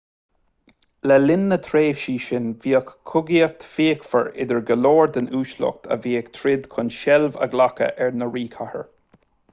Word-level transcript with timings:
le 1.09 1.17
linn 1.25 1.43
na 1.51 1.57
dtréimhsí 1.65 2.15
sin 2.27 2.47
bhíodh 2.63 2.89
cogaíocht 3.11 3.67
fhíochmhar 3.73 4.31
idir 4.45 4.63
go 4.71 4.79
leor 4.87 5.13
den 5.19 5.29
uaisleacht 5.41 5.87
a 5.97 5.99
bhí 6.07 6.17
ag 6.23 6.35
troid 6.39 6.69
chun 6.75 6.93
seilbh 6.99 7.39
a 7.47 7.53
ghlacadh 7.55 8.05
ar 8.07 8.15
an 8.15 8.29
ríchathaoir 8.39 8.87